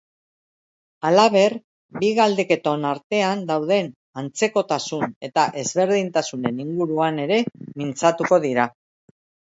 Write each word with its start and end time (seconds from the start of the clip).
Halaber, 1.09 1.55
bi 1.99 2.07
galdeketon 2.19 2.87
artean 2.93 3.43
dauden 3.51 3.91
antzekotasun 4.23 5.05
eta 5.29 5.45
ezberdintasunen 5.65 6.67
inguruan 6.67 7.21
ere 7.27 7.39
mintzatuko 7.83 8.41
dira. 8.49 8.67